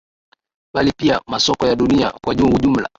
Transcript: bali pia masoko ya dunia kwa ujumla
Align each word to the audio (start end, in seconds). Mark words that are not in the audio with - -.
bali 0.73 0.91
pia 0.97 1.21
masoko 1.27 1.67
ya 1.67 1.75
dunia 1.75 2.11
kwa 2.23 2.35
ujumla 2.35 2.89